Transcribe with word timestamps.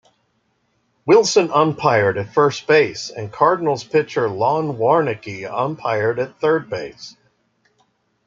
Wilson 1.05 1.51
umpired 1.53 2.17
at 2.17 2.33
first 2.33 2.65
base, 2.65 3.11
and 3.11 3.31
Cardinals' 3.31 3.83
pitcher 3.83 4.27
Lon 4.27 4.77
Warneke 4.79 5.47
umpired 5.47 6.17
at 6.17 6.39
third 6.39 6.71
base. 6.71 7.15